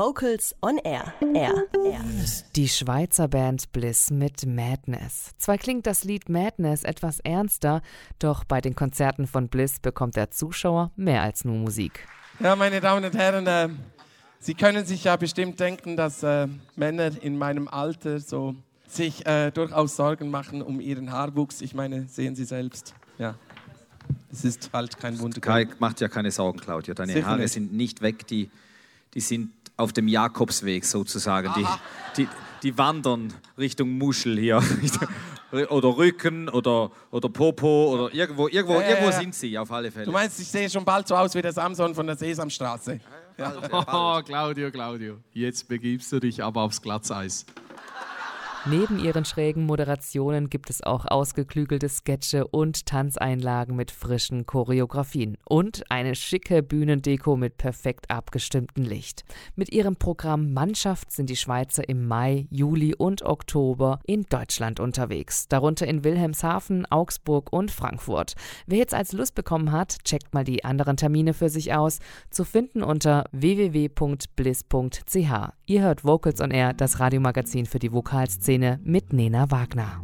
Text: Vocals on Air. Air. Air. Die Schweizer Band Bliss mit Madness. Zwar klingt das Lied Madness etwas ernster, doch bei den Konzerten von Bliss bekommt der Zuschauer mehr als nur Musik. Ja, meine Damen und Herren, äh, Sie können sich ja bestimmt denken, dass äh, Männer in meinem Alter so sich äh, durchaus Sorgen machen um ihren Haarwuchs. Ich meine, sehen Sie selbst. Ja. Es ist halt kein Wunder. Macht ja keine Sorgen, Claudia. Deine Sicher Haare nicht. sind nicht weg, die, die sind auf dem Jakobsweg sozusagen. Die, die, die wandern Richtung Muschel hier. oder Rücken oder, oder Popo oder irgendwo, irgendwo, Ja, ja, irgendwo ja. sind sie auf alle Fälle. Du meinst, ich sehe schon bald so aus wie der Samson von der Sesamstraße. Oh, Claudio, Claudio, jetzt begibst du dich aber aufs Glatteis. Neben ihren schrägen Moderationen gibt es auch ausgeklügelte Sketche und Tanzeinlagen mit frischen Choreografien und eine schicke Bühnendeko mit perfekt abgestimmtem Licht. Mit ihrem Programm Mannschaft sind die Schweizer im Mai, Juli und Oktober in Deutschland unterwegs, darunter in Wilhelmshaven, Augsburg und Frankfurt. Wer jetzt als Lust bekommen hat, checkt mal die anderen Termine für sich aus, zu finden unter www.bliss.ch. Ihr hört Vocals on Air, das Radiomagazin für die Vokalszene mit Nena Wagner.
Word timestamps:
Vocals 0.00 0.54
on 0.62 0.78
Air. 0.78 1.12
Air. 1.34 1.66
Air. 1.84 2.00
Die 2.56 2.70
Schweizer 2.70 3.28
Band 3.28 3.70
Bliss 3.70 4.10
mit 4.10 4.46
Madness. 4.46 5.32
Zwar 5.36 5.58
klingt 5.58 5.86
das 5.86 6.04
Lied 6.04 6.30
Madness 6.30 6.84
etwas 6.84 7.20
ernster, 7.20 7.82
doch 8.18 8.44
bei 8.44 8.62
den 8.62 8.74
Konzerten 8.74 9.26
von 9.26 9.48
Bliss 9.48 9.78
bekommt 9.78 10.16
der 10.16 10.30
Zuschauer 10.30 10.90
mehr 10.96 11.20
als 11.20 11.44
nur 11.44 11.56
Musik. 11.56 12.08
Ja, 12.38 12.56
meine 12.56 12.80
Damen 12.80 13.04
und 13.04 13.14
Herren, 13.14 13.46
äh, 13.46 13.68
Sie 14.38 14.54
können 14.54 14.86
sich 14.86 15.04
ja 15.04 15.16
bestimmt 15.16 15.60
denken, 15.60 15.98
dass 15.98 16.22
äh, 16.22 16.48
Männer 16.76 17.10
in 17.22 17.36
meinem 17.36 17.68
Alter 17.68 18.20
so 18.20 18.54
sich 18.88 19.26
äh, 19.26 19.50
durchaus 19.50 19.96
Sorgen 19.96 20.30
machen 20.30 20.62
um 20.62 20.80
ihren 20.80 21.12
Haarwuchs. 21.12 21.60
Ich 21.60 21.74
meine, 21.74 22.06
sehen 22.08 22.34
Sie 22.34 22.44
selbst. 22.44 22.94
Ja. 23.18 23.34
Es 24.32 24.46
ist 24.46 24.70
halt 24.72 24.98
kein 24.98 25.18
Wunder. 25.18 25.66
Macht 25.78 26.00
ja 26.00 26.08
keine 26.08 26.30
Sorgen, 26.30 26.58
Claudia. 26.58 26.94
Deine 26.94 27.12
Sicher 27.12 27.26
Haare 27.26 27.40
nicht. 27.40 27.52
sind 27.52 27.74
nicht 27.74 28.00
weg, 28.00 28.26
die, 28.28 28.48
die 29.14 29.20
sind 29.20 29.50
auf 29.76 29.92
dem 29.92 30.08
Jakobsweg 30.08 30.84
sozusagen. 30.84 31.52
Die, 31.56 31.66
die, 32.16 32.28
die 32.62 32.76
wandern 32.76 33.32
Richtung 33.58 33.90
Muschel 33.90 34.38
hier. 34.38 34.62
oder 35.70 35.96
Rücken 35.96 36.48
oder, 36.48 36.90
oder 37.10 37.28
Popo 37.28 37.92
oder 37.92 38.14
irgendwo, 38.14 38.48
irgendwo, 38.48 38.74
Ja, 38.74 38.82
ja, 38.82 38.88
irgendwo 38.90 39.10
ja. 39.10 39.18
sind 39.18 39.34
sie 39.34 39.58
auf 39.58 39.70
alle 39.72 39.90
Fälle. 39.90 40.06
Du 40.06 40.12
meinst, 40.12 40.38
ich 40.40 40.48
sehe 40.48 40.68
schon 40.70 40.84
bald 40.84 41.08
so 41.08 41.16
aus 41.16 41.34
wie 41.34 41.42
der 41.42 41.52
Samson 41.52 41.94
von 41.94 42.06
der 42.06 42.16
Sesamstraße. 42.16 43.00
Oh, 43.38 44.20
Claudio, 44.24 44.70
Claudio, 44.70 45.16
jetzt 45.32 45.66
begibst 45.66 46.12
du 46.12 46.20
dich 46.20 46.42
aber 46.42 46.62
aufs 46.62 46.80
Glatteis. 46.80 47.46
Neben 48.66 48.98
ihren 48.98 49.24
schrägen 49.24 49.64
Moderationen 49.64 50.50
gibt 50.50 50.68
es 50.68 50.82
auch 50.82 51.06
ausgeklügelte 51.06 51.88
Sketche 51.88 52.46
und 52.46 52.84
Tanzeinlagen 52.84 53.74
mit 53.74 53.90
frischen 53.90 54.44
Choreografien 54.44 55.38
und 55.46 55.90
eine 55.90 56.14
schicke 56.14 56.62
Bühnendeko 56.62 57.36
mit 57.36 57.56
perfekt 57.56 58.10
abgestimmtem 58.10 58.84
Licht. 58.84 59.24
Mit 59.56 59.72
ihrem 59.72 59.96
Programm 59.96 60.52
Mannschaft 60.52 61.10
sind 61.10 61.30
die 61.30 61.36
Schweizer 61.36 61.88
im 61.88 62.06
Mai, 62.06 62.48
Juli 62.50 62.94
und 62.94 63.22
Oktober 63.22 63.98
in 64.06 64.26
Deutschland 64.28 64.78
unterwegs, 64.78 65.48
darunter 65.48 65.86
in 65.86 66.04
Wilhelmshaven, 66.04 66.84
Augsburg 66.84 67.50
und 67.54 67.70
Frankfurt. 67.70 68.34
Wer 68.66 68.76
jetzt 68.76 68.92
als 68.92 69.12
Lust 69.12 69.34
bekommen 69.34 69.72
hat, 69.72 70.04
checkt 70.04 70.34
mal 70.34 70.44
die 70.44 70.66
anderen 70.66 70.98
Termine 70.98 71.32
für 71.32 71.48
sich 71.48 71.72
aus, 71.72 71.98
zu 72.28 72.44
finden 72.44 72.82
unter 72.82 73.24
www.bliss.ch. 73.32 74.00
Ihr 75.70 75.82
hört 75.82 76.04
Vocals 76.04 76.40
on 76.40 76.50
Air, 76.50 76.72
das 76.72 76.98
Radiomagazin 76.98 77.64
für 77.64 77.78
die 77.78 77.92
Vokalszene 77.92 78.80
mit 78.82 79.12
Nena 79.12 79.52
Wagner. 79.52 80.02